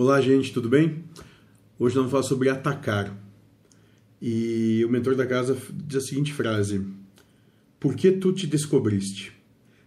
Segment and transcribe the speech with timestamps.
[0.00, 1.02] Olá, gente, tudo bem?
[1.76, 3.18] Hoje nós vamos falar sobre atacar.
[4.22, 6.86] E o mentor da casa diz a seguinte frase:
[7.80, 9.32] Por que tu te descobriste?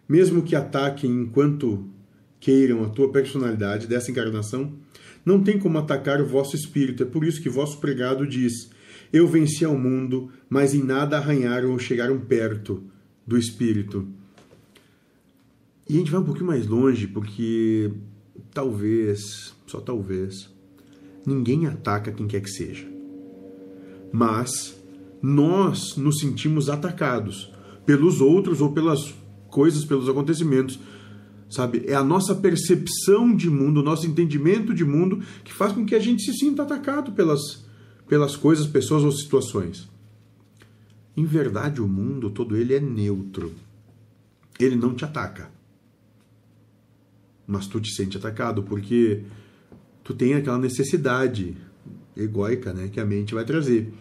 [0.10, 1.88] Mesmo que ataquem enquanto
[2.42, 4.74] queiram a tua personalidade dessa encarnação,
[5.26, 7.04] não tem como atacar o vosso espírito.
[7.04, 8.70] É por isso que vosso pregado diz:
[9.14, 12.84] Eu venci ao mundo, mas em nada arranharam ou chegaram perto
[13.26, 14.06] do espírito.
[15.88, 17.94] E a gente vai um pouquinho mais longe, porque
[18.54, 20.50] talvez, só talvez,
[21.26, 22.88] ninguém ataca quem quer que seja.
[24.12, 24.76] Mas
[25.22, 27.52] nós nos sentimos atacados
[27.86, 29.14] pelos outros ou pelas
[29.50, 30.80] coisas, pelos acontecimentos.
[31.50, 31.84] Sabe?
[31.86, 35.96] É a nossa percepção de mundo, o nosso entendimento de mundo que faz com que
[35.96, 37.66] a gente se sinta atacado pelas,
[38.08, 39.90] pelas coisas, pessoas ou situações.
[41.16, 43.52] Em verdade, o mundo todo ele é neutro.
[44.58, 45.52] Ele não te ataca
[47.52, 49.24] mas tu te sente atacado porque
[50.04, 51.56] tu tem aquela necessidade
[52.16, 53.92] egóica, né, que a mente vai trazer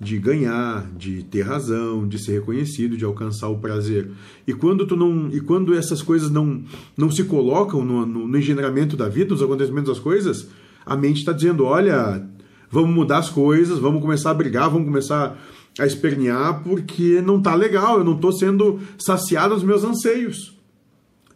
[0.00, 4.10] de ganhar, de ter razão, de ser reconhecido, de alcançar o prazer.
[4.44, 6.64] E quando tu não, e quando essas coisas não
[6.96, 10.48] não se colocam no, no, no da vida, nos acontecimentos das coisas,
[10.84, 12.28] a mente está dizendo, olha,
[12.68, 15.40] vamos mudar as coisas, vamos começar a brigar, vamos começar
[15.78, 20.60] a espernear porque não tá legal, eu não estou sendo saciado nos meus anseios.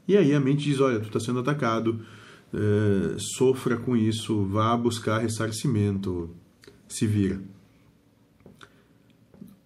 [0.07, 2.05] E aí a mente diz: olha, tu está sendo atacado,
[2.53, 6.31] é, sofra com isso, vá buscar ressarcimento,
[6.89, 7.41] se vira.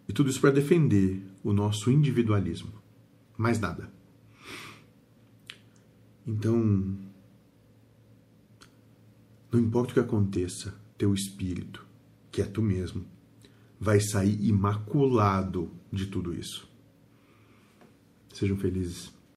[0.08, 2.72] E tudo isso para defender o nosso individualismo.
[3.36, 3.90] Mais nada.
[6.26, 6.58] Então,
[9.50, 11.84] não importa o que aconteça, teu espírito,
[12.30, 13.04] que é tu mesmo,
[13.80, 16.68] vai sair imaculado de tudo isso.
[18.34, 19.12] Sejam felizes.